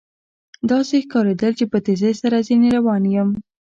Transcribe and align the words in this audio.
داسې 0.69 0.95
ښکارېدل 1.03 1.51
چې 1.59 1.65
په 1.71 1.77
تېزۍ 1.85 2.13
سره 2.21 2.37
ځنې 2.47 2.69
روان 2.77 3.03
یم. 3.15 3.29